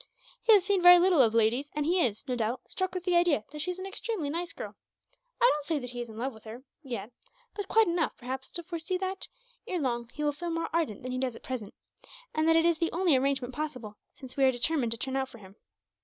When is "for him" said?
15.29-15.55